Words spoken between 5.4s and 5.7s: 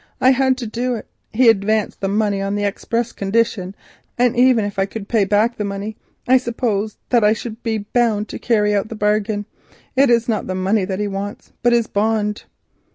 the